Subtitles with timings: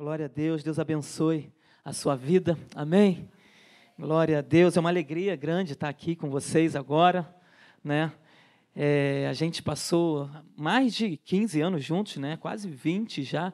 [0.00, 1.52] Glória a Deus, Deus abençoe
[1.84, 2.56] a sua vida.
[2.72, 3.28] Amém.
[3.98, 7.28] Glória a Deus, é uma alegria grande estar aqui com vocês agora,
[7.82, 8.12] né?
[8.76, 12.36] É, a gente passou mais de 15 anos juntos, né?
[12.36, 13.52] Quase 20 já,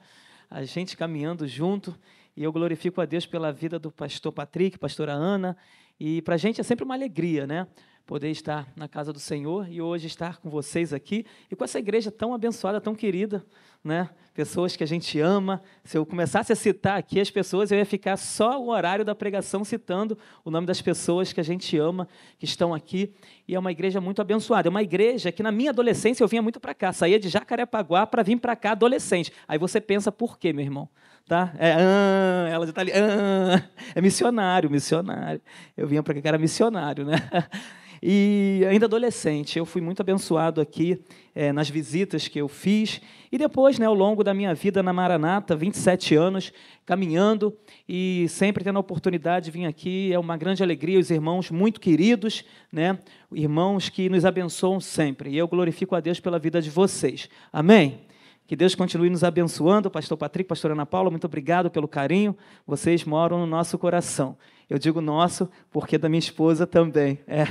[0.51, 1.99] a gente caminhando junto.
[2.37, 5.57] E eu glorifico a Deus pela vida do pastor Patrick, pastora Ana.
[5.99, 7.67] E para a gente é sempre uma alegria, né?
[8.07, 11.79] Poder estar na casa do Senhor e hoje estar com vocês aqui e com essa
[11.79, 13.45] igreja tão abençoada, tão querida,
[13.83, 14.11] né?
[14.35, 15.63] Pessoas que a gente ama.
[15.85, 19.15] Se eu começasse a citar aqui as pessoas, eu ia ficar só o horário da
[19.15, 23.15] pregação citando o nome das pessoas que a gente ama, que estão aqui.
[23.47, 24.69] E é uma igreja muito abençoada.
[24.69, 28.07] É uma igreja que na minha adolescência eu vinha muito para cá, saía de Jacarepaguá
[28.07, 29.33] para vir para cá adolescente.
[29.47, 30.89] Aí você pensa por quê, meu irmão?
[31.29, 31.55] Tá?
[31.57, 32.93] É, ah, ela já está ali.
[32.93, 33.63] Ah,
[33.95, 35.41] é missionário, missionário.
[35.77, 37.17] Eu vinha para cá era missionário, né?
[38.07, 41.01] E ainda adolescente, eu fui muito abençoado aqui
[41.35, 43.01] é, nas visitas que eu fiz.
[43.33, 46.53] E depois, né, ao longo da minha vida na Maranata, 27 anos,
[46.85, 47.57] caminhando
[47.89, 50.13] e sempre tendo a oportunidade de vir aqui.
[50.13, 52.99] É uma grande alegria, os irmãos muito queridos, né,
[53.33, 55.31] irmãos que nos abençoam sempre.
[55.31, 57.31] E eu glorifico a Deus pela vida de vocês.
[57.51, 58.01] Amém?
[58.47, 59.91] Que Deus continue nos abençoando.
[59.91, 62.37] Pastor Patrick, pastor Ana Paula, muito obrigado pelo carinho.
[62.67, 64.37] Vocês moram no nosso coração.
[64.69, 67.19] Eu digo nosso porque da minha esposa também.
[67.27, 67.45] É,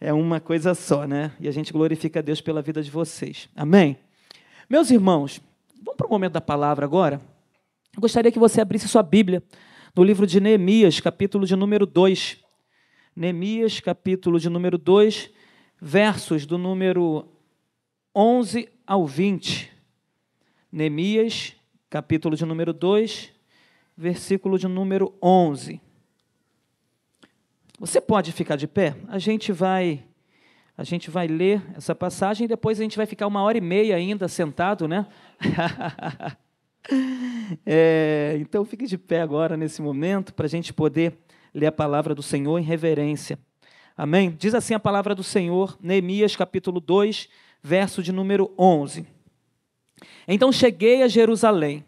[0.08, 1.32] é uma coisa só, né?
[1.40, 3.48] E a gente glorifica a Deus pela vida de vocês.
[3.56, 3.96] Amém?
[4.68, 5.40] Meus irmãos,
[5.82, 7.18] vamos para o momento da palavra agora?
[7.94, 9.42] Eu gostaria que você abrisse sua Bíblia
[9.96, 12.38] no livro de Neemias, capítulo de número 2.
[13.16, 15.30] Neemias, capítulo de número 2,
[15.80, 17.28] versos do número
[18.14, 19.71] 11 ao 20.
[20.72, 21.54] Neemias,
[21.90, 23.30] capítulo de número 2,
[23.94, 25.78] versículo de número 11.
[27.78, 28.96] Você pode ficar de pé?
[29.08, 30.02] A gente vai
[30.78, 33.60] a gente vai ler essa passagem e depois a gente vai ficar uma hora e
[33.60, 35.06] meia ainda sentado, né?
[37.66, 41.18] é, então fique de pé agora nesse momento para a gente poder
[41.52, 43.38] ler a palavra do Senhor em reverência.
[43.94, 44.34] Amém?
[44.38, 47.28] Diz assim a palavra do Senhor, Neemias capítulo 2,
[47.62, 49.06] verso de número 11.
[50.26, 51.84] Então cheguei a Jerusalém.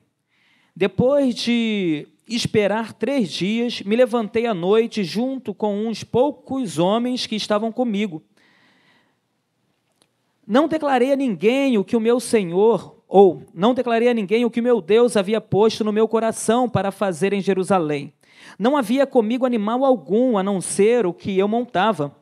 [0.75, 7.37] Depois de esperar três dias, me levantei à noite junto com uns poucos homens que
[7.37, 8.23] estavam comigo.
[10.47, 14.51] Não declarei a ninguém o que o meu Senhor, ou não declarei a ninguém o
[14.51, 18.13] que meu Deus havia posto no meu coração para fazer em Jerusalém.
[18.59, 22.15] Não havia comigo animal algum, a não ser o que eu montava.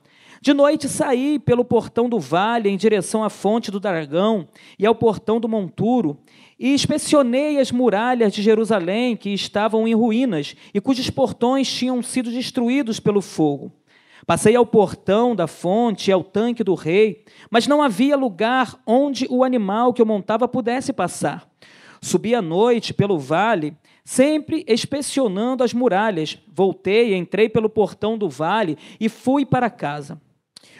[0.43, 4.93] De noite saí pelo portão do vale em direção à fonte do dragão e ao
[4.93, 6.19] portão do monturo,
[6.59, 12.29] e inspecionei as muralhas de Jerusalém que estavam em ruínas e cujos portões tinham sido
[12.29, 13.71] destruídos pelo fogo.
[14.27, 19.29] Passei ao portão da fonte e ao tanque do rei, mas não havia lugar onde
[19.31, 21.49] o animal que eu montava pudesse passar.
[22.01, 26.37] Subi à noite pelo vale, sempre inspecionando as muralhas.
[26.53, 30.21] Voltei, entrei pelo portão do vale e fui para casa.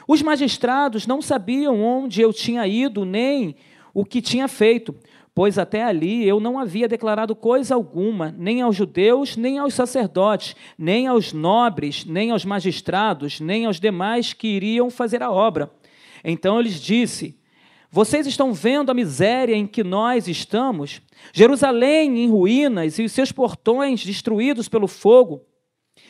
[0.07, 3.57] Os magistrados não sabiam onde eu tinha ido nem
[3.95, 4.95] o que tinha feito,
[5.35, 10.57] pois até ali eu não havia declarado coisa alguma, nem aos judeus, nem aos sacerdotes,
[10.77, 15.71] nem aos nobres, nem aos magistrados, nem aos demais que iriam fazer a obra.
[16.25, 17.39] Então eu lhes disse:
[17.91, 21.01] Vocês estão vendo a miséria em que nós estamos?
[21.33, 25.43] Jerusalém em ruínas e os seus portões destruídos pelo fogo.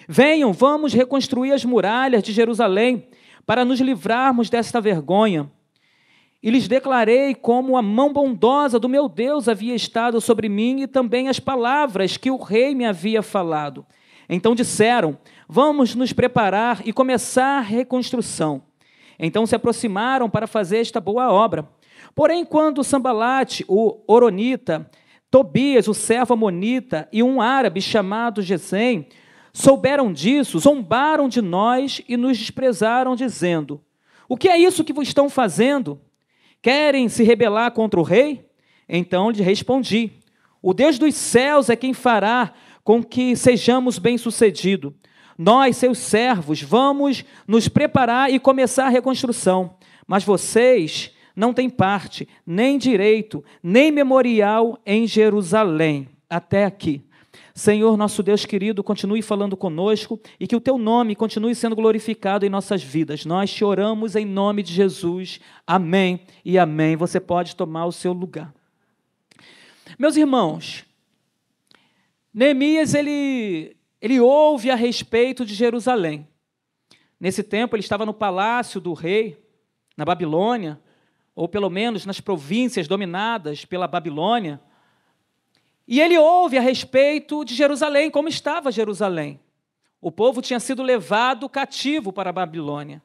[0.08, 3.06] Venham, vamos reconstruir as muralhas de Jerusalém
[3.47, 5.50] para nos livrarmos desta vergonha.
[6.42, 10.86] E lhes declarei como a mão bondosa do meu Deus havia estado sobre mim e
[10.88, 13.86] também as palavras que o rei me havia falado.
[14.28, 15.16] Então disseram:
[15.48, 18.62] Vamos nos preparar e começar a reconstrução.
[19.19, 21.69] Então se aproximaram para fazer esta boa obra.
[22.14, 24.91] Porém, quando Sambalate, o Oronita,
[25.31, 29.06] Tobias, o servo Amonita, e um árabe chamado Gesem,
[29.52, 33.80] souberam disso, zombaram de nós e nos desprezaram, dizendo:
[34.28, 36.00] O que é isso que estão fazendo?
[36.60, 38.44] Querem se rebelar contra o rei?
[38.88, 40.10] Então lhe respondi:
[40.60, 42.52] O Deus dos céus é quem fará
[42.84, 44.93] com que sejamos bem-sucedidos.
[45.38, 49.76] Nós, seus servos, vamos nos preparar e começar a reconstrução.
[50.06, 56.08] Mas vocês não têm parte, nem direito, nem memorial em Jerusalém.
[56.28, 57.02] Até aqui.
[57.54, 62.46] Senhor, nosso Deus querido, continue falando conosco e que o teu nome continue sendo glorificado
[62.46, 63.26] em nossas vidas.
[63.26, 65.38] Nós te oramos em nome de Jesus.
[65.66, 66.96] Amém e amém.
[66.96, 68.54] Você pode tomar o seu lugar.
[69.99, 70.84] Meus irmãos,
[72.32, 76.26] Neemias ele ele ouve a respeito de Jerusalém.
[77.20, 79.40] Nesse tempo ele estava no palácio do rei
[79.96, 80.81] na Babilônia,
[81.37, 84.60] ou pelo menos nas províncias dominadas pela Babilônia.
[85.87, 89.40] E ele ouve a respeito de Jerusalém, como estava Jerusalém.
[90.00, 93.02] O povo tinha sido levado cativo para a Babilônia.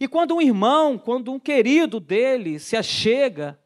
[0.00, 3.58] E quando um irmão, quando um querido dele se achega,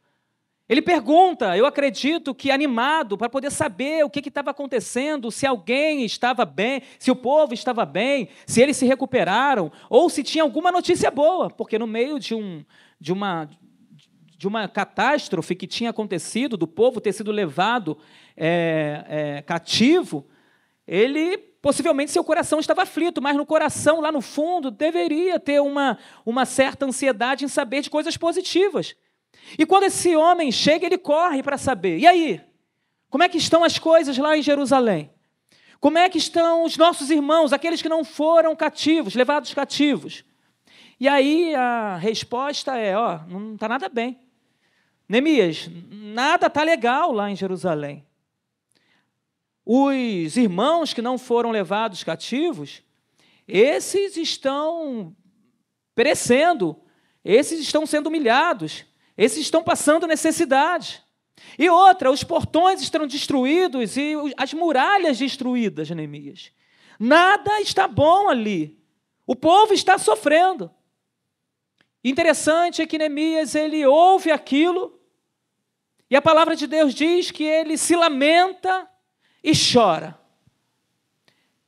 [0.69, 6.05] ele pergunta, eu acredito que animado, para poder saber o que estava acontecendo, se alguém
[6.05, 10.73] estava bem, se o povo estava bem, se eles se recuperaram, ou se tinha alguma
[10.73, 12.65] notícia boa, porque no meio de, um,
[13.01, 13.49] de, uma,
[14.37, 17.99] de uma catástrofe que tinha acontecido, do povo ter sido levado
[18.37, 20.27] é, é, cativo,
[20.87, 25.99] ele Possivelmente seu coração estava aflito, mas no coração, lá no fundo, deveria ter uma,
[26.25, 28.95] uma certa ansiedade em saber de coisas positivas.
[29.59, 31.99] E quando esse homem chega, ele corre para saber.
[31.99, 32.41] E aí?
[33.11, 35.11] Como é que estão as coisas lá em Jerusalém?
[35.81, 40.25] Como é que estão os nossos irmãos, aqueles que não foram cativos, levados cativos?
[41.01, 44.17] E aí a resposta é: ó, não está nada bem.
[45.09, 48.05] Neemias, nada está legal lá em Jerusalém.
[49.65, 52.83] Os irmãos que não foram levados cativos,
[53.47, 55.15] esses estão
[55.95, 56.81] perecendo,
[57.25, 58.85] esses estão sendo humilhados,
[59.17, 61.03] esses estão passando necessidade.
[61.59, 66.53] E outra, os portões estão destruídos e as muralhas destruídas, Neemias.
[66.99, 68.79] Nada está bom ali.
[69.27, 70.71] O povo está sofrendo.
[72.03, 74.96] Interessante é que Neemias ele ouve aquilo
[76.09, 78.89] e a palavra de Deus diz que ele se lamenta
[79.43, 80.19] e chora.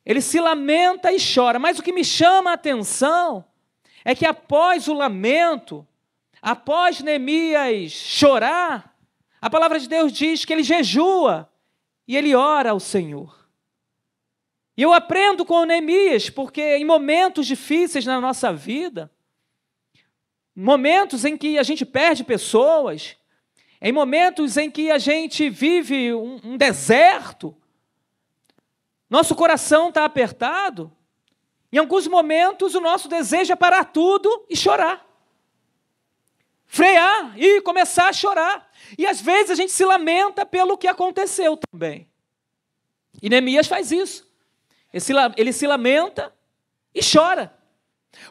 [0.07, 3.45] Ele se lamenta e chora, mas o que me chama a atenção
[4.03, 5.87] é que após o lamento,
[6.41, 8.97] após Neemias chorar,
[9.39, 11.47] a palavra de Deus diz que ele jejua
[12.07, 13.37] e ele ora ao Senhor.
[14.75, 19.13] E eu aprendo com Neemias, porque em momentos difíceis na nossa vida,
[20.55, 23.18] momentos em que a gente perde pessoas,
[23.81, 27.57] em momentos em que a gente vive um, um deserto,
[29.09, 30.93] nosso coração está apertado.
[31.73, 35.07] Em alguns momentos, o nosso desejo é parar tudo e chorar.
[36.67, 38.71] Frear e começar a chorar.
[38.99, 42.09] E às vezes a gente se lamenta pelo que aconteceu também.
[43.23, 44.29] E Neemias faz isso.
[45.37, 46.35] Ele se lamenta
[46.95, 47.55] e chora.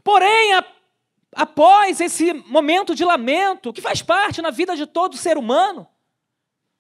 [0.03, 0.53] Porém,
[1.35, 5.88] após esse momento de lamento, que faz parte na vida de todo ser humano,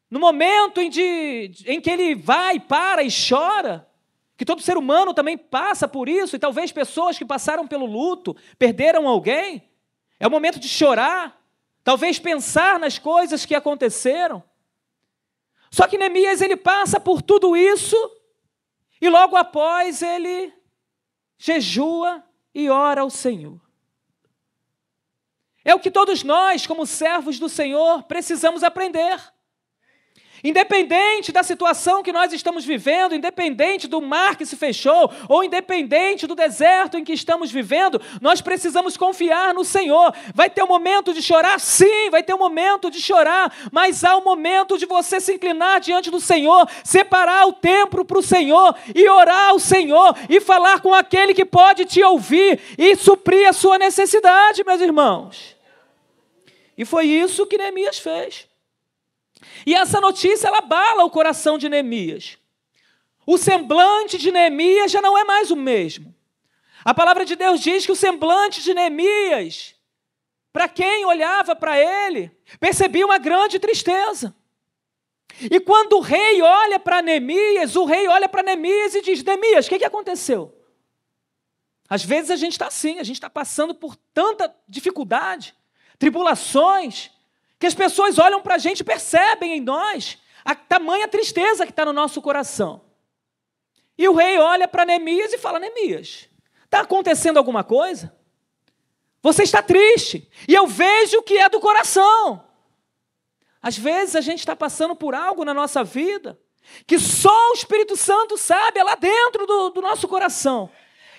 [0.09, 3.87] no momento em, de, em que ele vai, para e chora,
[4.37, 8.35] que todo ser humano também passa por isso, e talvez pessoas que passaram pelo luto,
[8.57, 9.69] perderam alguém.
[10.19, 11.39] É o momento de chorar,
[11.83, 14.43] talvez pensar nas coisas que aconteceram.
[15.69, 17.95] Só que Neemias ele passa por tudo isso
[19.01, 20.53] e logo após ele
[21.37, 22.23] jejua
[22.53, 23.66] e ora ao Senhor.
[25.67, 29.19] É o que todos nós, como servos do Senhor, precisamos aprender.
[30.41, 36.25] Independente da situação que nós estamos vivendo, independente do mar que se fechou, ou independente
[36.25, 40.13] do deserto em que estamos vivendo, nós precisamos confiar no Senhor.
[40.33, 41.59] Vai ter um momento de chorar?
[41.59, 45.81] Sim, vai ter um momento de chorar, mas há um momento de você se inclinar
[45.81, 50.79] diante do Senhor, separar o tempo para o Senhor e orar ao Senhor e falar
[50.79, 55.56] com aquele que pode te ouvir e suprir a sua necessidade, meus irmãos.
[56.77, 58.47] E foi isso que Neemias fez.
[59.65, 62.37] E essa notícia ela abala o coração de Neemias.
[63.25, 66.15] O semblante de Neemias já não é mais o mesmo.
[66.85, 69.75] A palavra de Deus diz que o semblante de Neemias,
[70.53, 74.33] para quem olhava para ele, percebia uma grande tristeza.
[75.51, 79.65] E quando o rei olha para Neemias, o rei olha para Neemias e diz: Neemias,
[79.65, 80.55] o que, que aconteceu?
[81.89, 85.55] Às vezes a gente está assim, a gente está passando por tanta dificuldade,
[85.99, 87.11] tribulações,
[87.59, 91.71] que as pessoas olham para a gente e percebem em nós a tamanha tristeza que
[91.71, 92.81] está no nosso coração.
[93.97, 96.29] E o rei olha para Neemias e fala: Neemias,
[96.65, 98.15] está acontecendo alguma coisa?
[99.21, 100.29] Você está triste.
[100.47, 102.45] E eu vejo que é do coração.
[103.61, 106.39] Às vezes a gente está passando por algo na nossa vida
[106.85, 110.69] que só o Espírito Santo sabe, é lá dentro do, do nosso coração.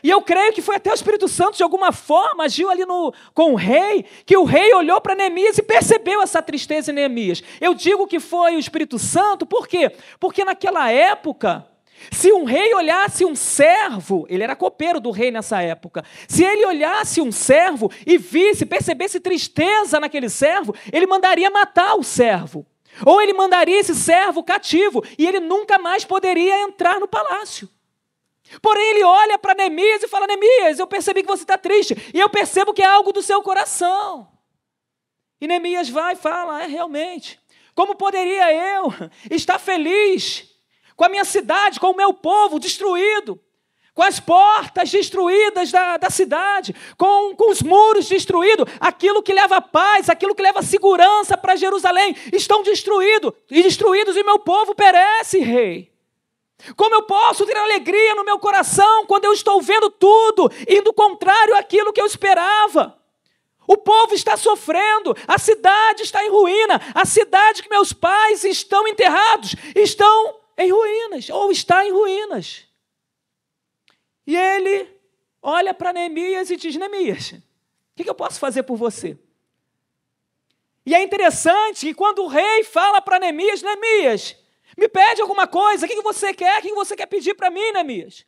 [0.03, 3.13] E eu creio que foi até o Espírito Santo, de alguma forma, agiu ali no,
[3.35, 7.43] com o rei, que o rei olhou para Neemias e percebeu essa tristeza em Neemias.
[7.61, 9.93] Eu digo que foi o Espírito Santo, por quê?
[10.21, 11.67] Porque naquela época,
[12.11, 16.65] se um rei olhasse um servo, ele era copeiro do rei nessa época, se ele
[16.65, 22.65] olhasse um servo e visse, percebesse tristeza naquele servo, ele mandaria matar o servo.
[23.05, 27.69] Ou ele mandaria esse servo cativo e ele nunca mais poderia entrar no palácio.
[28.61, 32.19] Porém, ele olha para Neemias e fala: Neemias, eu percebi que você está triste, e
[32.19, 34.29] eu percebo que é algo do seu coração.
[35.41, 37.41] E Neemias vai e fala: É realmente.
[37.75, 38.93] Como poderia eu
[39.31, 40.49] estar feliz
[40.97, 43.41] com a minha cidade, com o meu povo destruído?
[43.99, 49.61] com as portas destruídas da, da cidade, com, com os muros destruídos, aquilo que leva
[49.61, 55.41] paz, aquilo que leva segurança para Jerusalém, estão destruídos, e destruídos, e meu povo perece,
[55.41, 55.98] rei.
[56.77, 61.57] Como eu posso ter alegria no meu coração quando eu estou vendo tudo indo contrário
[61.57, 62.99] àquilo que eu esperava?
[63.67, 68.89] O povo está sofrendo, a cidade está em ruína, a cidade que meus pais estão
[68.89, 72.67] enterrados estão em ruínas, ou está em ruínas.
[74.27, 74.89] E ele
[75.41, 77.43] olha para Neemias e diz: Neemias, o
[77.95, 79.19] que, eu posso fazer por você?
[80.85, 84.35] E é interessante que quando o rei fala para Neemias: Neemias,
[84.79, 86.61] me pede alguma coisa, o que, você quer?
[86.61, 88.25] O que você quer pedir para mim, Neemias?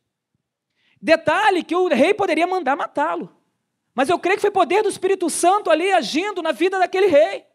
[1.00, 3.32] Detalhe que o rei poderia mandar matá-lo.
[3.94, 7.46] Mas eu creio que foi poder do Espírito Santo ali agindo na vida daquele rei.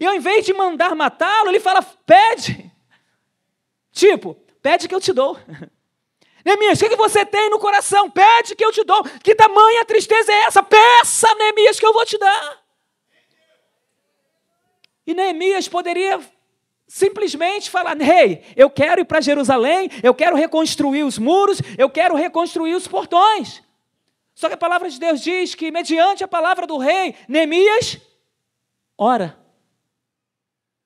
[0.00, 2.68] E ao invés de mandar matá-lo, ele fala: pede.
[3.92, 5.38] Tipo, pede que eu te dou.
[6.44, 8.10] Neemias, o que você tem no coração?
[8.10, 9.04] Pede que eu te dou.
[9.22, 10.60] Que tamanha tristeza é essa?
[10.60, 12.64] Peça, Neemias, que eu vou te dar.
[15.06, 16.20] E Neemias poderia
[16.90, 21.88] simplesmente falar: Rei, hey, eu quero ir para Jerusalém, eu quero reconstruir os muros, eu
[21.88, 23.62] quero reconstruir os portões.
[24.34, 27.98] Só que a palavra de Deus diz que, mediante a palavra do rei, Neemias
[28.98, 29.39] ora.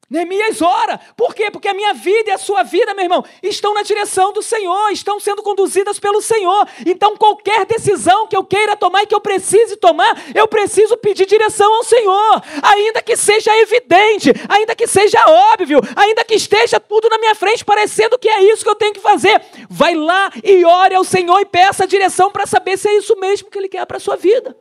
[0.08, 1.00] Neemias ora.
[1.16, 1.50] Por quê?
[1.50, 4.90] Porque a minha vida e a sua vida, meu irmão, estão na direção do Senhor,
[4.90, 6.68] estão sendo conduzidas pelo Senhor.
[6.87, 11.26] Então, qualquer decisão que eu queira tomar e que eu precise tomar, eu preciso pedir
[11.26, 12.42] direção ao Senhor.
[12.62, 17.64] Ainda que seja evidente, ainda que seja óbvio, ainda que esteja tudo na minha frente
[17.64, 19.40] parecendo que é isso que eu tenho que fazer.
[19.68, 23.50] Vai lá e ore ao Senhor e peça direção para saber se é isso mesmo
[23.50, 24.56] que Ele quer para a sua vida.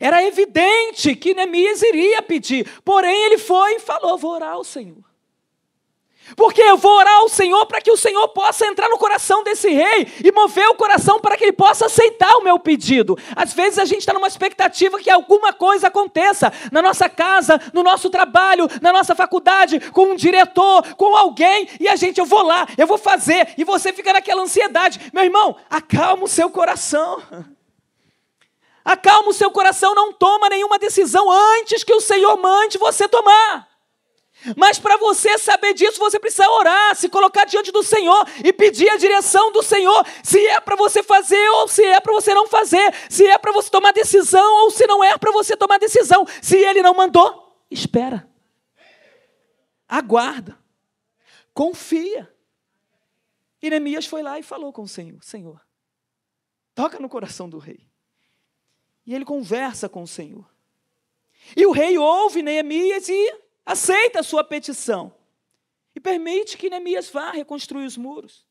[0.00, 5.04] Era evidente que Neemias iria pedir, porém ele foi e falou: Vou orar ao Senhor.
[6.36, 9.68] Porque eu vou orar ao Senhor para que o Senhor possa entrar no coração desse
[9.68, 13.18] rei e mover o coração para que ele possa aceitar o meu pedido.
[13.36, 17.82] Às vezes a gente está numa expectativa que alguma coisa aconteça na nossa casa, no
[17.82, 22.42] nosso trabalho, na nossa faculdade, com um diretor, com alguém, e a gente, eu vou
[22.42, 25.00] lá, eu vou fazer, e você fica naquela ansiedade.
[25.12, 27.22] Meu irmão, acalma o seu coração.
[28.84, 33.68] Acalma o seu coração, não toma nenhuma decisão antes que o Senhor mande você tomar.
[34.56, 38.90] Mas para você saber disso, você precisa orar, se colocar diante do Senhor e pedir
[38.90, 42.46] a direção do Senhor, se é para você fazer ou se é para você não
[42.46, 46.26] fazer, se é para você tomar decisão ou se não é para você tomar decisão.
[46.42, 48.28] Se ele não mandou, espera.
[49.88, 50.58] Aguarda.
[51.54, 52.30] Confia.
[53.62, 55.58] Neemias foi lá e falou com o Senhor: Senhor,
[56.74, 57.88] toca no coração do rei.
[59.06, 60.48] E ele conversa com o Senhor.
[61.56, 63.34] E o rei ouve Neemias e
[63.64, 65.14] aceita a sua petição.
[65.94, 68.46] E permite que Neemias vá reconstruir os muros.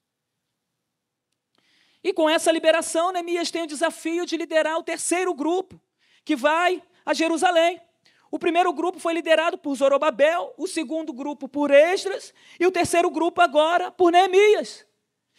[2.03, 5.79] E com essa liberação, Neemias tem o desafio de liderar o terceiro grupo,
[6.25, 7.81] que vai a Jerusalém.
[8.29, 13.09] O primeiro grupo foi liderado por Zorobabel, o segundo grupo por Esdras, e o terceiro
[13.09, 14.85] grupo agora por Neemias.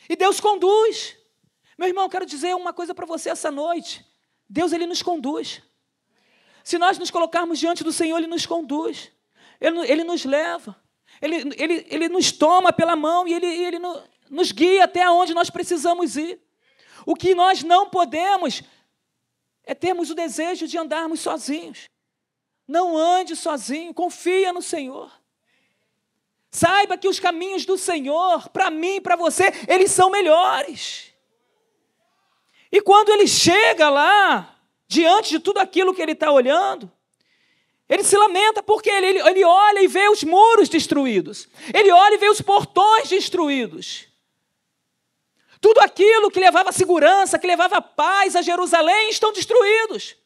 [0.09, 1.16] E Deus conduz.
[1.76, 4.06] Meu irmão, quero dizer uma coisa para você essa noite.
[4.48, 5.62] Deus ele nos conduz.
[6.64, 9.12] Se nós nos colocarmos diante do Senhor, Ele nos conduz,
[9.60, 10.74] Ele, ele nos leva,
[11.20, 13.78] ele, ele, ele nos toma pela mão e Ele, ele
[14.30, 16.40] nos guia até onde nós precisamos ir.
[17.06, 18.62] O que nós não podemos
[19.62, 21.84] é termos o desejo de andarmos sozinhos.
[22.66, 25.12] Não ande sozinho, confia no Senhor.
[26.50, 31.13] Saiba que os caminhos do Senhor, para mim e para você, eles são melhores.
[32.74, 36.90] E quando ele chega lá, diante de tudo aquilo que ele está olhando,
[37.88, 42.14] ele se lamenta porque ele, ele, ele olha e vê os muros destruídos, ele olha
[42.14, 44.08] e vê os portões destruídos.
[45.60, 50.16] Tudo aquilo que levava segurança, que levava paz a Jerusalém, estão destruídos.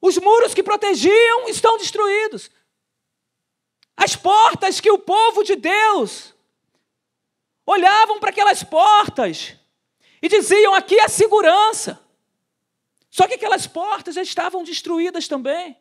[0.00, 2.50] Os muros que protegiam estão destruídos.
[3.94, 6.34] As portas que o povo de Deus
[7.66, 9.59] olhavam para aquelas portas
[10.22, 12.00] e diziam: aqui é segurança.
[13.10, 15.76] Só que aquelas portas já estavam destruídas também.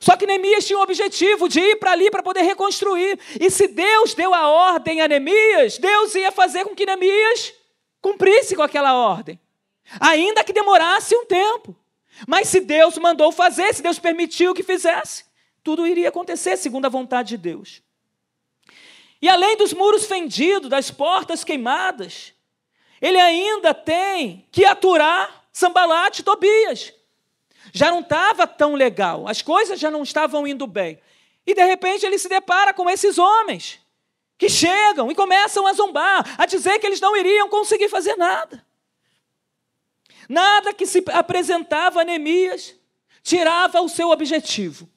[0.00, 3.18] Só que Neemias tinha o objetivo de ir para ali para poder reconstruir.
[3.40, 7.54] E se Deus deu a ordem a Neemias, Deus ia fazer com que Neemias
[8.00, 9.40] cumprisse com aquela ordem.
[10.00, 11.76] Ainda que demorasse um tempo.
[12.28, 15.24] Mas se Deus mandou fazer, se Deus permitiu que fizesse,
[15.62, 17.82] tudo iria acontecer segundo a vontade de Deus.
[19.20, 22.33] E além dos muros fendidos, das portas queimadas,
[23.00, 26.92] ele ainda tem que aturar Sambalate e Tobias.
[27.72, 31.00] já não estava tão legal, as coisas já não estavam indo bem.
[31.46, 33.80] E de repente ele se depara com esses homens
[34.36, 38.64] que chegam e começam a zombar, a dizer que eles não iriam conseguir fazer nada.
[40.28, 42.74] Nada que se apresentava a Neemias
[43.22, 44.88] tirava o seu objetivo.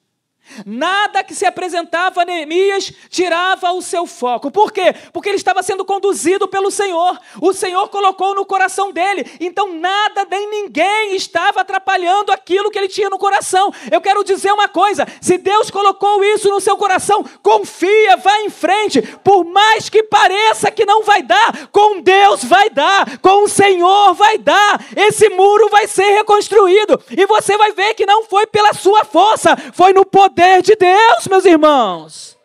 [0.64, 4.50] Nada que se apresentava a Neemias tirava o seu foco.
[4.50, 4.94] Por quê?
[5.12, 7.18] Porque ele estava sendo conduzido pelo Senhor.
[7.40, 9.24] O Senhor colocou no coração dele.
[9.40, 13.72] Então nada nem ninguém estava atrapalhando aquilo que ele tinha no coração.
[13.90, 18.50] Eu quero dizer uma coisa: se Deus colocou isso no seu coração, confia, vá em
[18.50, 19.02] frente.
[19.22, 24.14] Por mais que pareça que não vai dar, com Deus vai dar, com o Senhor
[24.14, 24.84] vai dar.
[24.96, 27.00] Esse muro vai ser reconstruído.
[27.10, 30.76] E você vai ver que não foi pela sua força, foi no poder poder de
[30.76, 32.38] Deus, meus irmãos.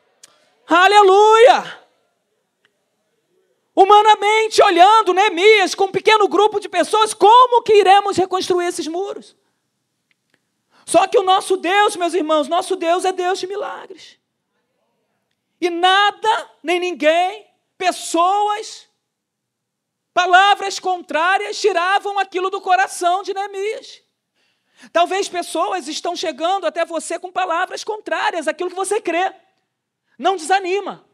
[0.68, 1.80] Aleluia!
[3.76, 9.36] Humanamente olhando, Neemias, com um pequeno grupo de pessoas, como que iremos reconstruir esses muros?
[10.86, 14.18] Só que o nosso Deus, meus irmãos, nosso Deus é Deus de milagres.
[15.62, 17.48] E nada, nem ninguém,
[17.78, 18.88] pessoas,
[20.14, 24.03] palavras contrárias tiravam aquilo do coração de Neemias.
[24.92, 29.34] Talvez pessoas estão chegando até você com palavras contrárias àquilo que você crê.
[30.18, 31.06] Não desanima.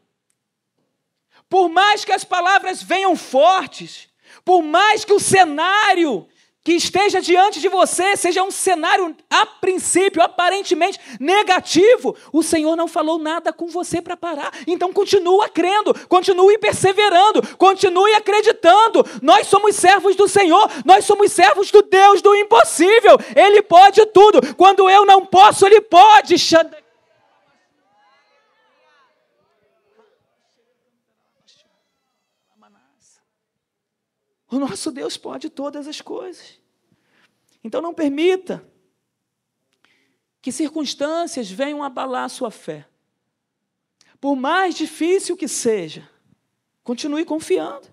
[1.48, 4.08] Por mais que as palavras venham fortes,
[4.44, 6.28] por mais que o cenário
[6.62, 12.86] que esteja diante de você seja um cenário, a princípio, aparentemente negativo, o Senhor não
[12.86, 14.52] falou nada com você para parar.
[14.66, 19.04] Então continua crendo, continue perseverando, continue acreditando.
[19.22, 23.16] Nós somos servos do Senhor, nós somos servos do Deus do impossível.
[23.34, 24.54] Ele pode tudo.
[24.54, 26.36] Quando eu não posso, Ele pode.
[34.50, 36.58] O nosso Deus pode todas as coisas.
[37.62, 38.66] Então não permita
[40.42, 42.86] que circunstâncias venham abalar a sua fé.
[44.20, 46.08] Por mais difícil que seja,
[46.82, 47.88] continue confiando.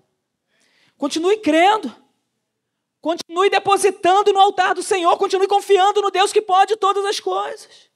[0.96, 1.94] Continue crendo.
[3.00, 7.88] Continue depositando no altar do Senhor, continue confiando no Deus que pode todas as coisas.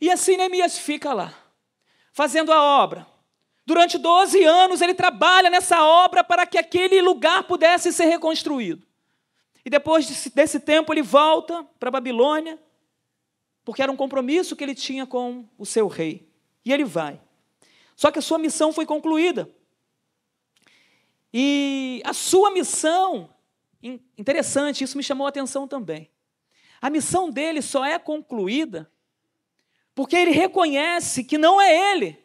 [0.00, 1.34] E assim Neemias fica lá,
[2.12, 3.06] fazendo a obra,
[3.66, 8.86] Durante 12 anos ele trabalha nessa obra para que aquele lugar pudesse ser reconstruído.
[9.64, 12.58] E depois desse, tempo ele volta para a Babilônia,
[13.64, 16.28] porque era um compromisso que ele tinha com o seu rei.
[16.64, 17.18] E ele vai.
[17.96, 19.50] Só que a sua missão foi concluída.
[21.32, 23.30] E a sua missão,
[24.18, 26.10] interessante, isso me chamou a atenção também.
[26.82, 28.90] A missão dele só é concluída
[29.94, 32.23] porque ele reconhece que não é ele,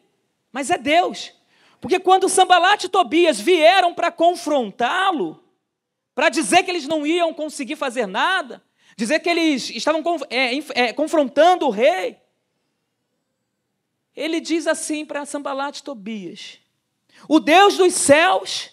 [0.52, 1.32] mas é Deus.
[1.80, 5.42] Porque quando Sambalat e Tobias vieram para confrontá-lo,
[6.14, 8.62] para dizer que eles não iam conseguir fazer nada,
[8.96, 12.18] dizer que eles estavam é, é, confrontando o rei,
[14.14, 16.58] ele diz assim para Sambalat e Tobias:
[17.28, 18.70] O Deus dos céus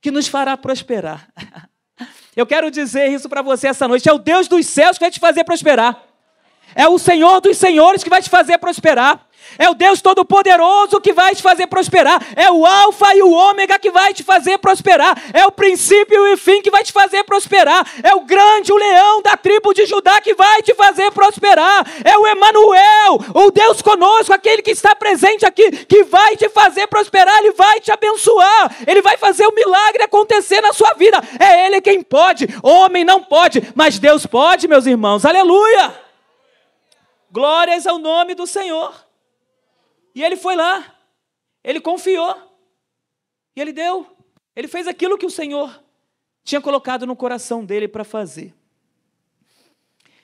[0.00, 1.30] que nos fará prosperar.
[2.36, 5.10] Eu quero dizer isso para você essa noite: é o Deus dos céus que vai
[5.10, 6.02] te fazer prosperar.
[6.74, 9.25] É o Senhor dos senhores que vai te fazer prosperar.
[9.58, 12.20] É o Deus Todo-Poderoso que vai te fazer prosperar.
[12.36, 15.16] É o Alfa e o Ômega que vai te fazer prosperar.
[15.32, 17.86] É o princípio e o fim que vai te fazer prosperar.
[18.02, 21.86] É o grande, o leão da tribo de Judá que vai te fazer prosperar.
[22.04, 26.86] É o Emanuel, o Deus conosco, aquele que está presente aqui, que vai te fazer
[26.86, 27.38] prosperar.
[27.38, 28.76] Ele vai te abençoar.
[28.86, 31.20] Ele vai fazer o milagre acontecer na sua vida.
[31.38, 32.48] É Ele quem pode.
[32.62, 35.24] Homem não pode, mas Deus pode, meus irmãos.
[35.24, 35.94] Aleluia!
[37.30, 39.05] Glórias ao nome do Senhor.
[40.16, 40.98] E ele foi lá,
[41.62, 42.34] ele confiou,
[43.54, 44.16] e ele deu,
[44.56, 45.84] ele fez aquilo que o Senhor
[46.42, 48.54] tinha colocado no coração dele para fazer.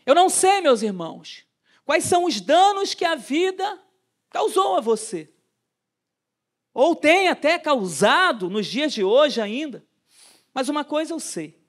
[0.06, 1.46] Eu não sei, meus irmãos,
[1.84, 3.78] quais são os danos que a vida
[4.30, 5.30] causou a você,
[6.72, 9.84] ou tem até causado nos dias de hoje ainda,
[10.54, 11.60] mas uma coisa eu sei: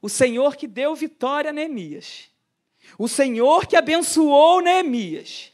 [0.00, 2.30] o Senhor que deu vitória a Neemias,
[2.98, 5.51] o Senhor que abençoou Neemias,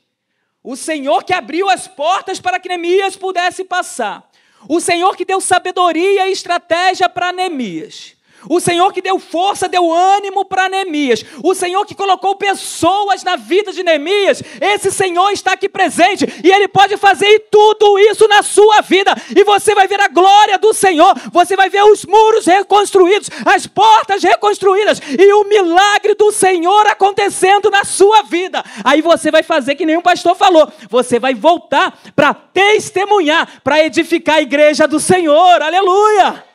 [0.62, 4.29] o Senhor que abriu as portas para que Neemias pudesse passar.
[4.68, 8.17] O Senhor que deu sabedoria e estratégia para Neemias.
[8.48, 11.24] O Senhor que deu força, deu ânimo para Neemias.
[11.42, 14.42] O Senhor que colocou pessoas na vida de Neemias.
[14.61, 19.14] Esse Senhor está aqui presente e Ele pode fazer tudo isso na sua vida.
[19.35, 21.14] E você vai ver a glória do Senhor.
[21.33, 27.70] Você vai ver os muros reconstruídos, as portas reconstruídas e o milagre do Senhor acontecendo
[27.70, 28.64] na sua vida.
[28.85, 30.70] Aí você vai fazer que nenhum pastor falou.
[30.88, 35.62] Você vai voltar para testemunhar, para edificar a igreja do Senhor.
[35.62, 36.48] Aleluia!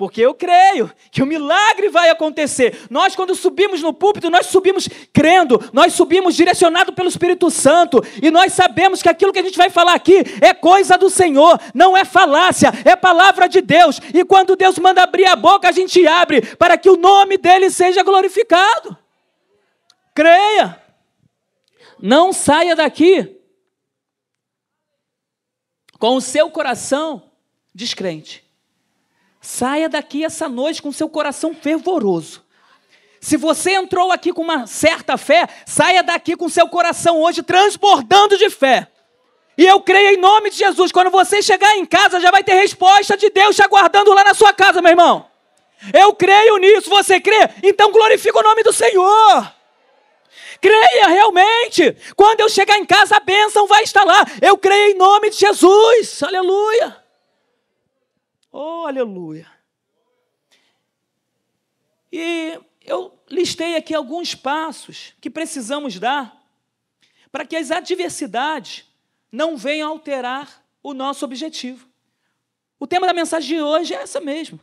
[0.00, 2.86] Porque eu creio que o milagre vai acontecer.
[2.88, 8.30] Nós, quando subimos no púlpito, nós subimos crendo, nós subimos direcionado pelo Espírito Santo, e
[8.30, 11.94] nós sabemos que aquilo que a gente vai falar aqui é coisa do Senhor, não
[11.94, 14.00] é falácia, é palavra de Deus.
[14.14, 17.68] E quando Deus manda abrir a boca, a gente abre para que o nome dele
[17.68, 18.96] seja glorificado.
[20.14, 20.80] Creia.
[22.00, 23.38] Não saia daqui
[25.98, 27.30] com o seu coração
[27.74, 28.48] descrente.
[29.40, 32.44] Saia daqui essa noite com seu coração fervoroso.
[33.20, 38.36] Se você entrou aqui com uma certa fé, saia daqui com seu coração hoje transbordando
[38.36, 38.88] de fé.
[39.56, 42.54] E eu creio em nome de Jesus, quando você chegar em casa, já vai ter
[42.54, 45.26] resposta de Deus te aguardando lá na sua casa, meu irmão.
[45.92, 47.48] Eu creio nisso, você crê?
[47.62, 49.52] Então glorifica o nome do Senhor.
[50.60, 51.96] Creia realmente.
[52.14, 54.24] Quando eu chegar em casa, a bênção vai estar lá.
[54.42, 56.22] Eu creio em nome de Jesus.
[56.22, 56.99] Aleluia.
[58.50, 59.50] Oh, aleluia.
[62.12, 66.36] E eu listei aqui alguns passos que precisamos dar
[67.30, 68.84] para que as adversidades
[69.30, 71.88] não venham alterar o nosso objetivo.
[72.78, 74.58] O tema da mensagem de hoje é essa mesmo.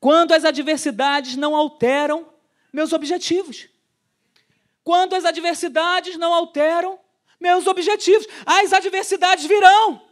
[0.00, 2.28] Quando as adversidades não alteram
[2.72, 3.68] meus objetivos
[4.84, 7.00] quando as adversidades não alteram
[7.40, 8.26] meus objetivos.
[8.44, 10.03] As adversidades virão.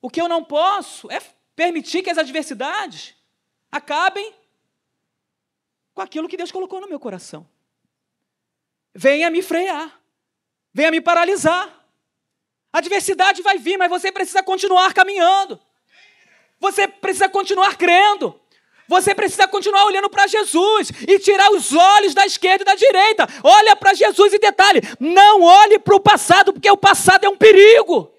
[0.00, 1.20] O que eu não posso é
[1.56, 3.14] permitir que as adversidades
[3.70, 4.34] acabem
[5.92, 7.48] com aquilo que Deus colocou no meu coração.
[8.94, 10.00] Venha me frear,
[10.72, 11.74] venha me paralisar.
[12.72, 15.60] A adversidade vai vir, mas você precisa continuar caminhando.
[16.60, 18.40] Você precisa continuar crendo.
[18.86, 23.26] Você precisa continuar olhando para Jesus e tirar os olhos da esquerda e da direita.
[23.44, 27.36] Olha para Jesus e detalhe: não olhe para o passado, porque o passado é um
[27.36, 28.10] perigo.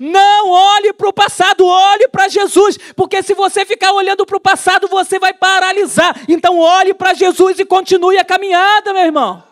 [0.00, 4.40] Não olhe para o passado, olhe para Jesus, porque se você ficar olhando para o
[4.40, 6.24] passado, você vai paralisar.
[6.28, 9.44] Então, olhe para Jesus e continue a caminhada, meu irmão.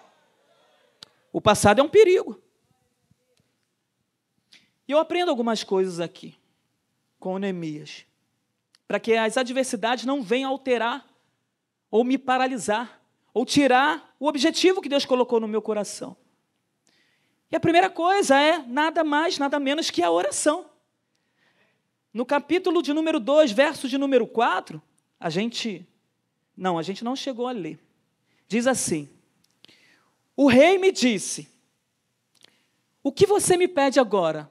[1.32, 2.40] O passado é um perigo.
[4.86, 6.34] E eu aprendo algumas coisas aqui
[7.18, 8.04] com Neemias
[8.86, 11.06] para que as adversidades não venham alterar
[11.90, 13.00] ou me paralisar
[13.32, 16.16] ou tirar o objetivo que Deus colocou no meu coração.
[17.52, 20.64] E a primeira coisa é nada mais, nada menos que a oração.
[22.12, 24.82] No capítulo de número 2, verso de número 4,
[25.20, 25.86] a gente.
[26.56, 27.78] Não, a gente não chegou a ler.
[28.48, 29.06] Diz assim:
[30.34, 31.46] O rei me disse:
[33.02, 34.50] O que você me pede agora?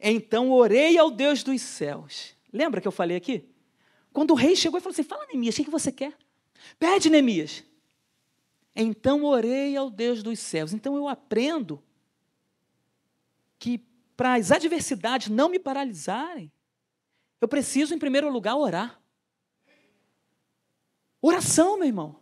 [0.00, 3.44] Então orei ao Deus dos céus Lembra que eu falei aqui?
[4.12, 6.14] Quando o rei chegou e falou assim: Fala, Neemias, o que você quer?
[6.78, 7.62] Pede, Neemias.
[8.80, 10.72] Então orei ao Deus dos céus.
[10.72, 11.82] Então eu aprendo
[13.58, 13.78] que
[14.16, 16.52] para as adversidades não me paralisarem,
[17.40, 19.00] eu preciso, em primeiro lugar, orar.
[21.20, 22.20] Oração, meu irmão.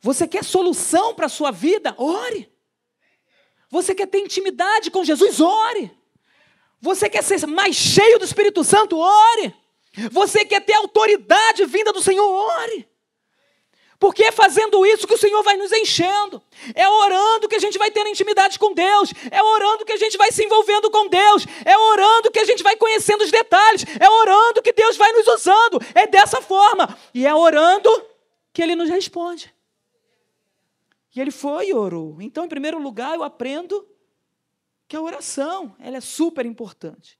[0.00, 1.94] Você quer solução para a sua vida?
[1.96, 2.52] Ore.
[3.70, 5.40] Você quer ter intimidade com Jesus?
[5.40, 5.96] Ore.
[6.80, 8.98] Você quer ser mais cheio do Espírito Santo?
[8.98, 9.54] Ore.
[10.10, 12.26] Você quer ter autoridade vinda do Senhor?
[12.26, 12.89] Ore.
[14.00, 16.42] Porque é fazendo isso que o Senhor vai nos enchendo.
[16.74, 19.12] É orando que a gente vai ter intimidade com Deus.
[19.30, 21.44] É orando que a gente vai se envolvendo com Deus.
[21.66, 23.84] É orando que a gente vai conhecendo os detalhes.
[24.00, 25.78] É orando que Deus vai nos usando.
[25.94, 26.98] É dessa forma.
[27.12, 27.90] E é orando
[28.54, 29.54] que Ele nos responde.
[31.14, 32.22] E ele foi e orou.
[32.22, 33.86] Então, em primeiro lugar, eu aprendo
[34.88, 37.18] que a oração, ela é super importante.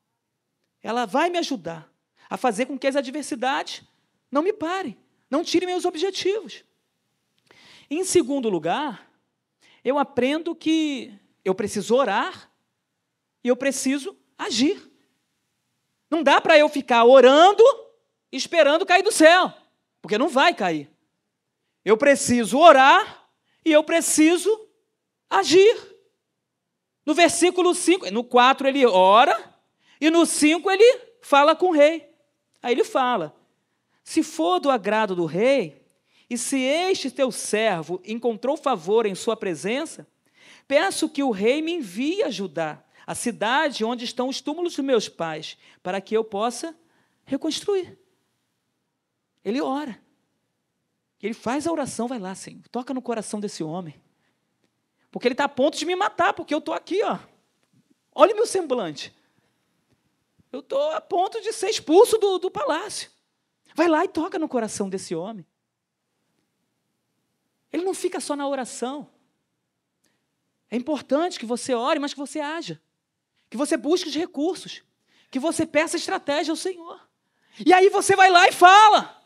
[0.82, 1.92] Ela vai me ajudar
[2.28, 3.82] a fazer com que as adversidades
[4.30, 4.96] não me parem,
[5.28, 6.64] não tirem meus objetivos.
[7.90, 9.10] Em segundo lugar,
[9.84, 11.12] eu aprendo que
[11.44, 12.48] eu preciso orar
[13.42, 14.80] e eu preciso agir.
[16.08, 17.64] Não dá para eu ficar orando
[18.30, 19.52] esperando cair do céu,
[20.00, 20.88] porque não vai cair.
[21.84, 23.28] Eu preciso orar
[23.64, 24.68] e eu preciso
[25.28, 25.90] agir.
[27.04, 29.36] No versículo 5, no 4 ele ora,
[30.00, 32.08] e no 5 ele fala com o rei.
[32.62, 33.34] Aí ele fala:
[34.04, 35.79] Se for do agrado do rei,
[36.30, 40.06] e se este teu servo encontrou favor em sua presença,
[40.68, 45.08] peço que o rei me envie ajudar a cidade onde estão os túmulos dos meus
[45.08, 46.72] pais, para que eu possa
[47.24, 47.98] reconstruir.
[49.44, 50.00] Ele ora.
[51.20, 52.62] Ele faz a oração, vai lá, Senhor.
[52.68, 54.00] Toca no coração desse homem.
[55.10, 57.18] Porque ele está a ponto de me matar, porque eu estou aqui, ó.
[58.14, 59.12] Olha meu semblante.
[60.52, 63.10] Eu estou a ponto de ser expulso do, do palácio.
[63.74, 65.44] Vai lá e toca no coração desse homem.
[67.72, 69.08] Ele não fica só na oração.
[70.70, 72.80] É importante que você ore, mas que você haja.
[73.48, 74.82] Que você busque os recursos.
[75.30, 77.00] que você peça estratégia ao Senhor.
[77.64, 79.16] E aí você vai lá e fala.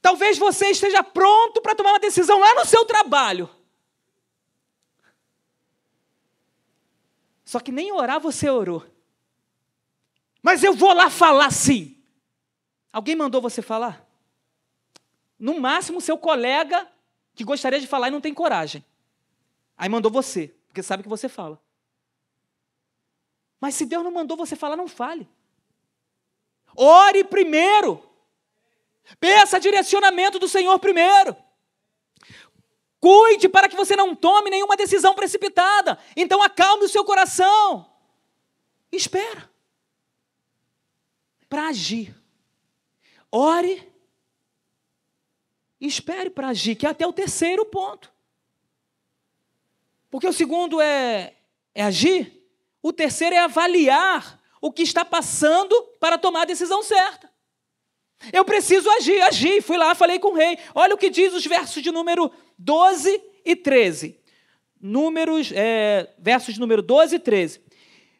[0.00, 3.50] Talvez você esteja pronto para tomar uma decisão lá no seu trabalho.
[7.44, 8.84] Só que nem orar você orou.
[10.42, 12.02] Mas eu vou lá falar sim.
[12.92, 14.05] Alguém mandou você falar?
[15.38, 16.88] No máximo, seu colega
[17.34, 18.84] que gostaria de falar e não tem coragem.
[19.76, 21.60] Aí mandou você, porque sabe que você fala.
[23.60, 25.28] Mas se Deus não mandou você falar, não fale.
[26.74, 28.02] Ore primeiro.
[29.20, 31.36] Peça direcionamento do Senhor primeiro.
[32.98, 35.98] Cuide para que você não tome nenhuma decisão precipitada.
[36.16, 37.90] Então acalme o seu coração.
[38.90, 39.50] Espera.
[41.48, 42.14] Para agir.
[43.30, 43.86] Ore
[45.80, 48.12] espere para agir, que é até o terceiro ponto.
[50.10, 51.34] Porque o segundo é,
[51.74, 52.48] é agir,
[52.82, 57.30] o terceiro é avaliar o que está passando para tomar a decisão certa.
[58.32, 59.62] Eu preciso agir, agir.
[59.62, 60.58] Fui lá, falei com o rei.
[60.74, 64.18] Olha o que diz os versos de número 12 e 13.
[64.80, 67.60] Números, é, versos de número 12 e 13.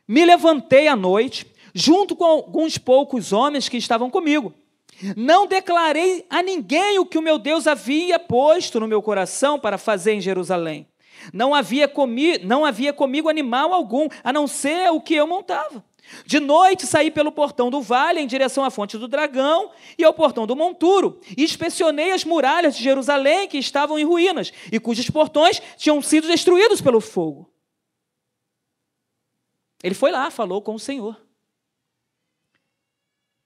[0.07, 4.55] Me levantei à noite, junto com alguns poucos homens que estavam comigo.
[5.17, 9.79] Não declarei a ninguém o que o meu Deus havia posto no meu coração para
[9.79, 10.89] fazer em Jerusalém.
[11.33, 15.85] Não havia, comi, não havia comigo animal algum, a não ser o que eu montava.
[16.25, 20.15] De noite saí pelo portão do vale em direção à fonte do dragão e ao
[20.15, 25.11] portão do monturo, e inspecionei as muralhas de Jerusalém que estavam em ruínas e cujos
[25.11, 27.51] portões tinham sido destruídos pelo fogo.
[29.83, 31.26] Ele foi lá, falou com o Senhor.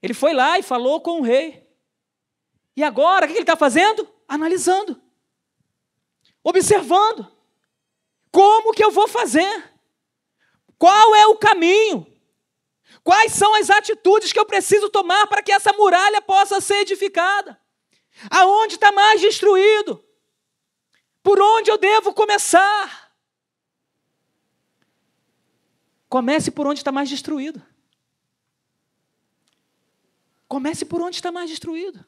[0.01, 1.67] Ele foi lá e falou com o rei.
[2.75, 4.07] E agora, o que ele está fazendo?
[4.27, 5.01] Analisando,
[6.43, 7.29] observando.
[8.31, 9.71] Como que eu vou fazer?
[10.77, 12.07] Qual é o caminho?
[13.03, 17.59] Quais são as atitudes que eu preciso tomar para que essa muralha possa ser edificada?
[18.29, 20.03] Aonde está mais destruído?
[21.21, 23.13] Por onde eu devo começar?
[26.07, 27.61] Comece por onde está mais destruído.
[30.51, 32.05] Comece por onde está mais destruído.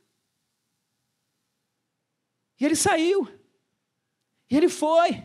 [2.60, 3.26] E ele saiu.
[4.52, 5.24] E ele foi.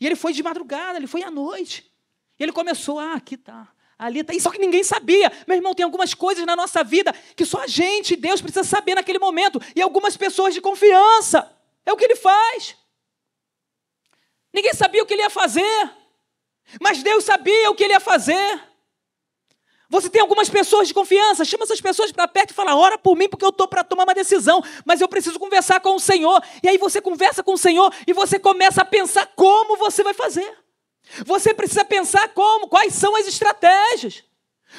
[0.00, 1.88] E ele foi de madrugada, ele foi à noite.
[2.36, 4.34] E ele começou, ah, aqui está, ali está.
[4.40, 5.30] Só que ninguém sabia.
[5.46, 8.96] Meu irmão, tem algumas coisas na nossa vida que só a gente, Deus, precisa saber
[8.96, 9.60] naquele momento.
[9.76, 11.48] E algumas pessoas de confiança.
[11.86, 12.76] É o que ele faz.
[14.52, 15.94] Ninguém sabia o que ele ia fazer.
[16.80, 18.71] Mas Deus sabia o que ele ia fazer.
[19.92, 23.14] Você tem algumas pessoas de confiança, chama essas pessoas para perto e fala: ora por
[23.14, 26.42] mim, porque eu estou para tomar uma decisão, mas eu preciso conversar com o Senhor.
[26.62, 30.14] E aí você conversa com o Senhor e você começa a pensar como você vai
[30.14, 30.56] fazer.
[31.26, 34.24] Você precisa pensar como, quais são as estratégias.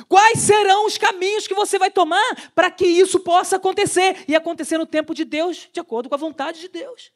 [0.09, 4.79] Quais serão os caminhos que você vai tomar para que isso possa acontecer e acontecer
[4.79, 7.11] no tempo de Deus, de acordo com a vontade de Deus?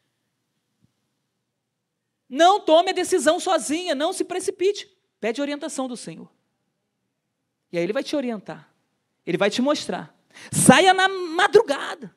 [2.30, 4.88] Não tome a decisão sozinha, não se precipite.
[5.20, 6.37] Pede orientação do Senhor.
[7.72, 8.70] E aí ele vai te orientar.
[9.26, 10.16] Ele vai te mostrar.
[10.52, 12.16] Saia na madrugada.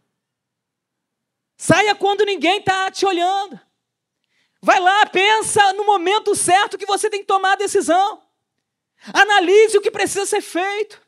[1.57, 3.59] Saia quando ninguém está te olhando.
[4.63, 8.23] Vai lá, pensa no momento certo que você tem que tomar a decisão.
[9.13, 11.01] Analise o que precisa ser feito.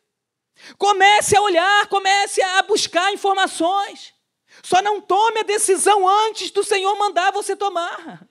[0.78, 4.14] Comece a olhar, comece a buscar informações.
[4.62, 8.26] Só não tome a decisão antes do Senhor mandar você tomar.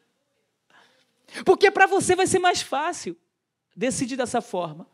[1.46, 3.18] Porque para você vai ser mais fácil
[3.76, 4.91] decidir dessa forma.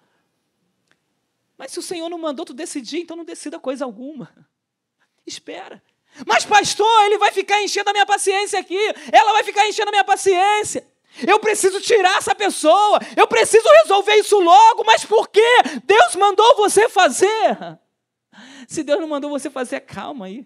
[1.58, 4.30] Mas se o Senhor não mandou tu decidir, então não decida coisa alguma.
[5.26, 5.82] Espera.
[6.26, 8.80] Mas, pastor, ele vai ficar enchendo a minha paciência aqui.
[9.12, 10.88] Ela vai ficar enchendo a minha paciência.
[11.28, 13.00] Eu preciso tirar essa pessoa.
[13.16, 14.84] Eu preciso resolver isso logo.
[14.84, 15.42] Mas por quê?
[15.84, 17.28] Deus mandou você fazer.
[18.68, 20.46] Se Deus não mandou você fazer, calma aí.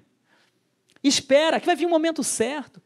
[1.04, 2.82] Espera, que vai vir o momento certo.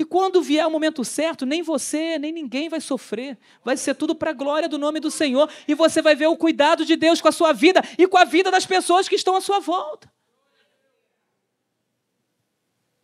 [0.00, 3.36] E quando vier o momento certo, nem você, nem ninguém vai sofrer.
[3.62, 5.46] Vai ser tudo para a glória do nome do Senhor.
[5.68, 8.24] E você vai ver o cuidado de Deus com a sua vida e com a
[8.24, 10.10] vida das pessoas que estão à sua volta.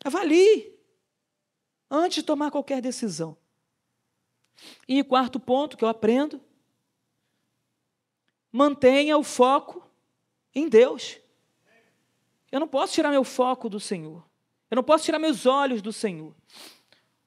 [0.02, 0.74] Avalie
[1.90, 3.36] antes de tomar qualquer decisão.
[4.88, 6.40] E quarto ponto que eu aprendo:
[8.50, 9.86] mantenha o foco
[10.54, 11.18] em Deus.
[12.50, 14.24] Eu não posso tirar meu foco do Senhor.
[14.70, 16.34] Eu não posso tirar meus olhos do Senhor.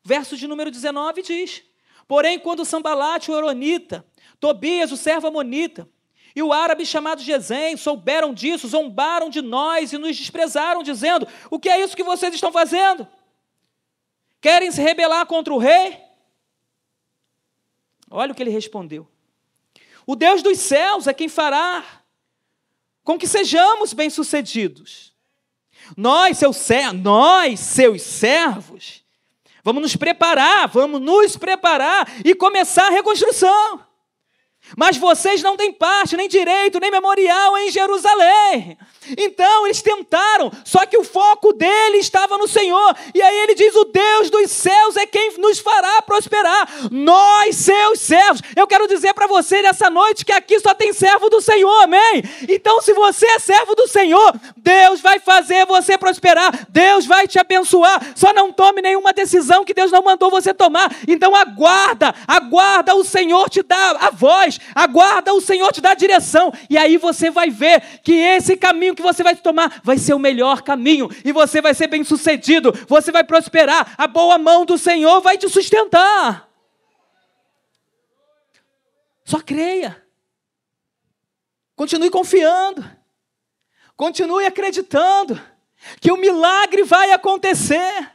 [0.03, 1.63] Verso de número 19 diz:
[2.07, 4.05] Porém, quando Sambalate, o Oronita,
[4.39, 5.89] Tobias, o servo Amonita,
[6.35, 11.59] e o árabe chamado Gesem souberam disso, zombaram de nós e nos desprezaram, dizendo: O
[11.59, 13.07] que é isso que vocês estão fazendo?
[14.41, 15.99] Querem se rebelar contra o rei?
[18.09, 19.07] Olha o que ele respondeu:
[20.05, 21.83] O Deus dos céus é quem fará
[23.03, 25.13] com que sejamos bem-sucedidos.
[25.97, 26.57] Nós, seus,
[27.01, 29.03] nós, seus servos,
[29.63, 33.88] vamos nos preparar, vamos nos preparar e começar a reconstrução.
[34.77, 38.77] Mas vocês não têm parte, nem direito, nem memorial em Jerusalém.
[39.17, 42.95] Então eles tentaram, só que o foco dele estava no Senhor.
[43.13, 46.67] E aí ele diz: O Deus dos céus é quem nos fará prosperar.
[46.91, 48.41] Nós, seus servos.
[48.55, 52.23] Eu quero dizer para você nessa noite que aqui só tem servo do Senhor, amém?
[52.47, 56.67] Então, se você é servo do Senhor, Deus vai fazer você prosperar.
[56.69, 58.01] Deus vai te abençoar.
[58.15, 60.93] Só não tome nenhuma decisão que Deus não mandou você tomar.
[61.07, 66.51] Então, aguarda, aguarda o Senhor te dar a voz, aguarda o Senhor te dar direção.
[66.69, 70.19] E aí você vai ver que esse caminho que você vai tomar vai ser o
[70.19, 74.77] melhor caminho e você vai ser bem sucedido, você vai prosperar, a boa mão do
[74.77, 76.49] Senhor vai te sustentar.
[79.25, 80.03] Só creia.
[81.75, 82.83] Continue confiando.
[83.95, 85.39] Continue acreditando
[86.01, 88.11] que o milagre vai acontecer.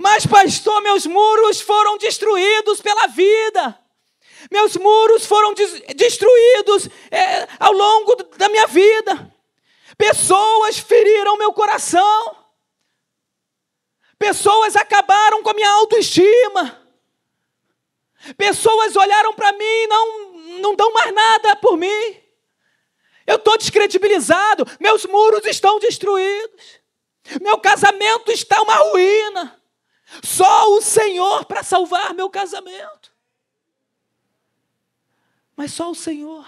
[0.00, 3.78] Mas, pastor, meus muros foram destruídos pela vida.
[4.50, 5.54] Meus muros foram
[5.94, 9.34] destruídos é, ao longo da minha vida.
[9.96, 12.36] Pessoas feriram meu coração.
[14.18, 16.82] Pessoas acabaram com a minha autoestima.
[18.36, 22.22] Pessoas olharam para mim e não, não dão mais nada por mim.
[23.26, 24.64] Eu estou descredibilizado.
[24.80, 26.80] Meus muros estão destruídos.
[27.40, 29.60] Meu casamento está uma ruína.
[30.22, 33.15] Só o Senhor para salvar meu casamento.
[35.56, 36.46] Mas só o Senhor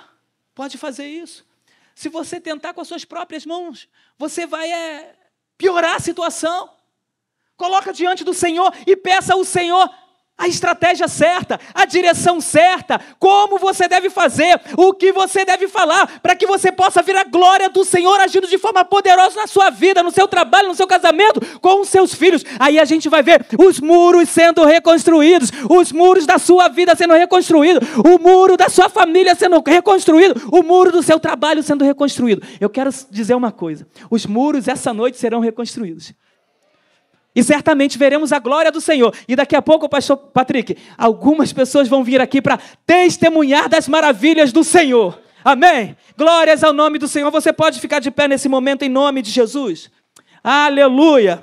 [0.55, 1.47] pode fazer isso.
[1.95, 5.17] Se você tentar com as suas próprias mãos, você vai é,
[5.57, 6.71] piorar a situação.
[7.57, 9.91] Coloca diante do Senhor e peça ao Senhor
[10.39, 16.21] a estratégia certa, a direção certa, como você deve fazer, o que você deve falar,
[16.23, 19.69] para que você possa ver a glória do Senhor agindo de forma poderosa na sua
[19.69, 22.45] vida, no seu trabalho, no seu casamento, com os seus filhos.
[22.61, 27.15] Aí a gente vai ver os muros sendo reconstruídos, os muros da sua vida sendo
[27.15, 32.43] reconstruídos, o muro da sua família sendo reconstruído, o muro do seu trabalho sendo reconstruído.
[32.61, 36.15] Eu quero dizer uma coisa: os muros essa noite serão reconstruídos.
[37.39, 39.17] E certamente veremos a glória do Senhor.
[39.29, 44.51] E daqui a pouco, pastor Patrick, algumas pessoas vão vir aqui para testemunhar das maravilhas
[44.53, 45.23] do Senhor.
[45.45, 45.97] Amém?
[46.17, 47.31] Glórias ao nome do Senhor.
[47.31, 49.89] Você pode ficar de pé nesse momento em nome de Jesus.
[50.43, 51.41] Aleluia.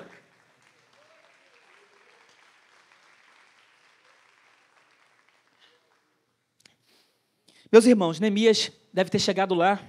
[7.71, 9.79] Meus irmãos, Neemias deve ter chegado lá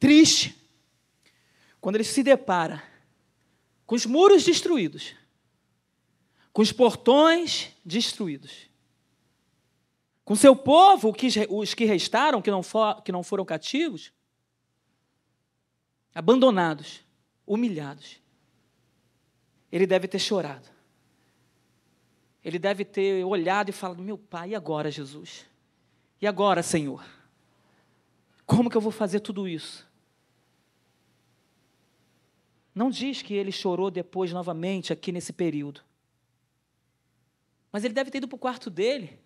[0.00, 0.68] triste
[1.80, 2.82] quando ele se depara
[3.86, 5.14] com os muros destruídos,
[6.52, 8.68] com os portões destruídos,
[10.24, 11.14] com seu povo,
[11.50, 14.12] os que restaram, que não, for, que não foram cativos,
[16.14, 17.00] abandonados,
[17.46, 18.20] humilhados.
[19.70, 20.68] Ele deve ter chorado.
[22.42, 25.46] Ele deve ter olhado e falado: Meu pai, e agora, Jesus?
[26.20, 27.04] E agora, Senhor?
[28.46, 29.86] Como que eu vou fazer tudo isso?
[32.74, 35.82] Não diz que ele chorou depois novamente aqui nesse período.
[37.70, 39.18] Mas ele deve ter ido para o quarto dele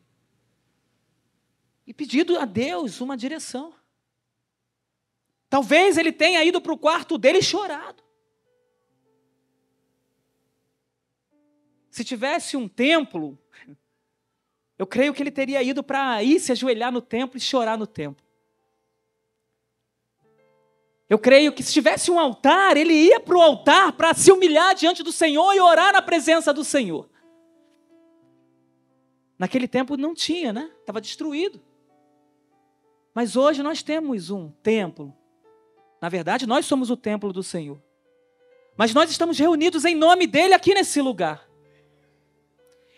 [1.87, 3.75] e pedido a Deus uma direção.
[5.49, 8.03] Talvez ele tenha ido para o quarto dele e chorado.
[11.91, 13.39] Se tivesse um templo,
[14.79, 17.87] eu creio que ele teria ido para ir se ajoelhar no templo e chorar no
[17.87, 18.28] templo.
[21.09, 24.75] Eu creio que se tivesse um altar, ele ia para o altar para se humilhar
[24.75, 27.09] diante do Senhor e orar na presença do Senhor.
[29.39, 30.71] Naquele tempo não tinha, né?
[30.81, 31.63] Estava destruído.
[33.15, 35.17] Mas hoje nós temos um templo.
[36.01, 37.83] Na verdade, nós somos o templo do Senhor.
[38.77, 41.49] Mas nós estamos reunidos em nome dele aqui nesse lugar.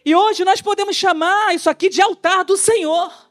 [0.04, 3.30] E hoje nós podemos chamar isso aqui de altar do Senhor.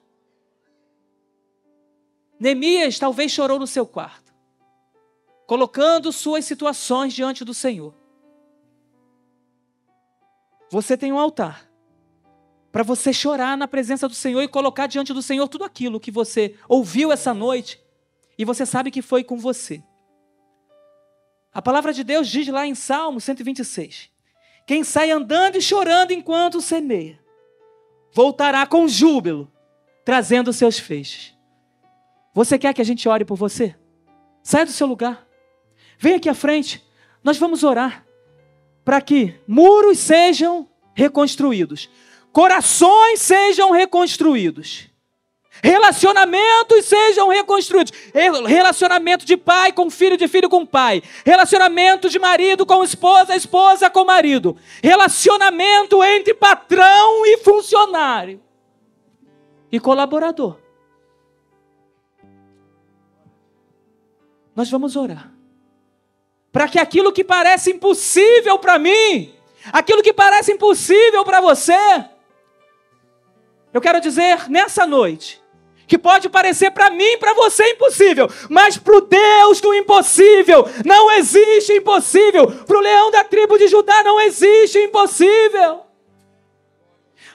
[2.39, 4.28] Neemias talvez chorou no seu quarto
[5.49, 7.95] colocando suas situações diante do Senhor.
[10.69, 11.67] Você tem um altar
[12.71, 16.11] para você chorar na presença do Senhor e colocar diante do Senhor tudo aquilo que
[16.11, 17.81] você ouviu essa noite
[18.37, 19.83] e você sabe que foi com você.
[21.51, 24.11] A palavra de Deus diz lá em Salmo 126:
[24.67, 27.19] Quem sai andando e chorando enquanto semeia,
[28.13, 29.51] voltará com júbilo,
[30.05, 31.35] trazendo seus feixes.
[32.35, 33.75] Você quer que a gente ore por você?
[34.43, 35.27] Sai do seu lugar.
[35.99, 36.83] Vem aqui à frente,
[37.23, 38.05] nós vamos orar
[38.83, 41.89] para que muros sejam reconstruídos,
[42.31, 44.89] corações sejam reconstruídos,
[45.61, 47.91] Relacionamentos sejam reconstruídos.
[48.47, 51.03] Relacionamento de pai com filho, de filho com pai.
[51.25, 54.55] Relacionamento de marido com esposa, esposa com marido.
[54.81, 58.41] Relacionamento entre patrão e funcionário.
[59.71, 60.57] E colaborador.
[64.55, 65.38] Nós vamos orar.
[66.51, 69.33] Para que aquilo que parece impossível para mim,
[69.71, 72.05] aquilo que parece impossível para você,
[73.73, 75.41] eu quero dizer nessa noite,
[75.89, 81.11] que pode parecer para mim, para você impossível, mas para o Deus do impossível não
[81.11, 82.45] existe impossível.
[82.45, 85.81] Para o leão da tribo de Judá não existe impossível.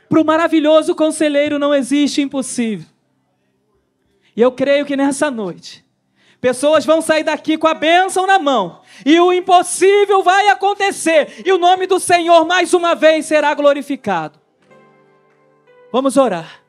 [0.08, 2.86] Para o maravilhoso conselheiro não existe impossível.
[4.36, 5.83] E eu creio que nessa noite,
[6.44, 11.50] pessoas vão sair daqui com a bênção na mão, e o impossível vai acontecer, e
[11.50, 14.38] o nome do Senhor mais uma vez será glorificado.
[15.90, 16.62] Vamos orar.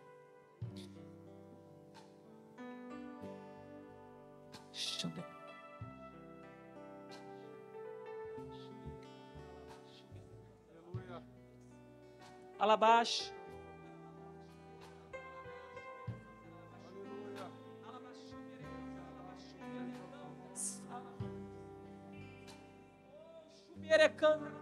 [23.96, 24.56] Alabash.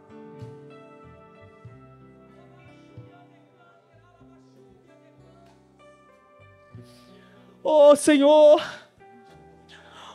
[7.66, 8.62] Oh Senhor,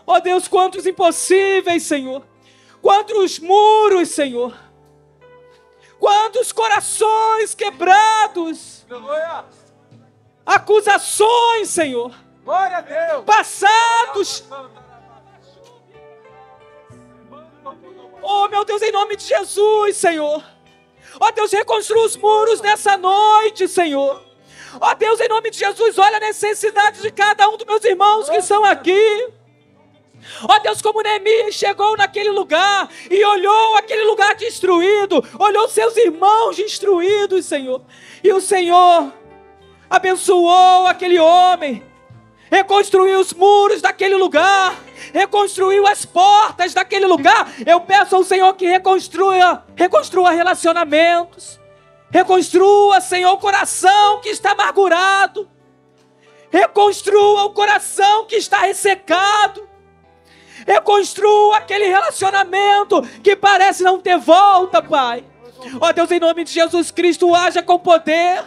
[0.07, 2.23] oh Deus, quantos impossíveis, Senhor,
[2.83, 4.55] quantos muros, Senhor
[5.99, 8.87] Quantos corações quebrados.
[10.47, 12.15] Acusações, Senhor.
[12.45, 13.25] Glória a Deus.
[13.25, 14.45] Passados.
[18.31, 20.45] Oh, meu Deus, em nome de Jesus, Senhor.
[21.19, 24.23] Ó oh, Deus, reconstrua os muros nessa noite, Senhor.
[24.79, 27.83] Ó oh, Deus, em nome de Jesus, olha a necessidade de cada um dos meus
[27.83, 29.33] irmãos que estão aqui.
[30.47, 35.97] Ó oh Deus, como Neemias chegou naquele lugar e olhou aquele lugar destruído, olhou seus
[35.97, 37.81] irmãos destruídos, Senhor.
[38.23, 39.11] E o Senhor
[39.89, 41.83] abençoou aquele homem,
[42.51, 44.79] reconstruiu os muros daquele lugar,
[45.13, 47.53] reconstruiu as portas daquele lugar.
[47.67, 51.59] Eu peço ao Senhor que reconstrua, reconstrua relacionamentos.
[52.11, 55.49] Reconstrua, Senhor, o coração que está amargurado.
[56.51, 59.69] Reconstrua o coração que está ressecado.
[60.67, 65.25] Reconstrua aquele relacionamento que parece não ter volta, Pai.
[65.81, 68.45] Ó Deus, em nome de Jesus Cristo, haja com poder.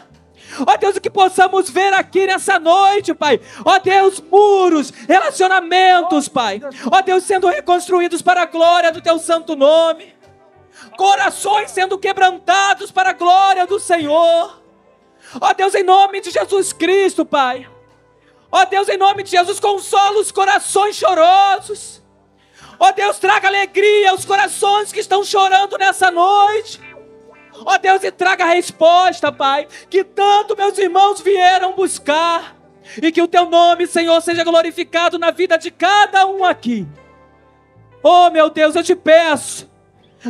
[0.66, 3.40] Ó Deus, que possamos ver aqui nessa noite, Pai.
[3.64, 6.62] Ó Deus, muros, relacionamentos, Pai.
[6.92, 10.14] Ó Deus, sendo reconstruídos para a glória do Teu santo nome.
[10.98, 14.62] Corações sendo quebrantados para a glória do Senhor.
[15.40, 17.68] Ó Deus, em nome de Jesus Cristo, Pai.
[18.52, 22.02] Ó Deus, em nome de Jesus, consola os corações chorosos.
[22.78, 26.82] Ó Deus, traga alegria aos corações que estão chorando nessa noite.
[27.66, 32.56] Ó Deus, e traga a resposta, Pai, que tanto meus irmãos vieram buscar.
[33.02, 36.88] E que o teu nome, Senhor, seja glorificado na vida de cada um aqui.
[38.04, 39.70] Oh, meu Deus, eu te peço,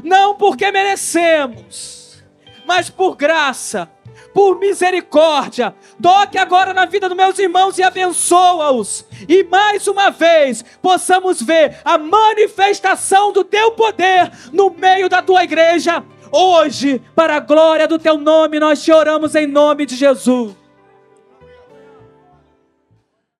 [0.04, 2.22] não porque merecemos,
[2.66, 3.90] mas por graça
[4.34, 5.76] por misericórdia.
[6.02, 9.06] Toque agora na vida dos meus irmãos e abençoa-os.
[9.28, 15.44] E mais uma vez possamos ver a manifestação do teu poder no meio da tua
[15.44, 16.04] igreja.
[16.32, 20.61] Hoje, para a glória do teu nome, nós te oramos em nome de Jesus.